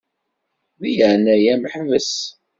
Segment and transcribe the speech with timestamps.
[0.81, 2.11] Di leɛnaya-m ḥbes.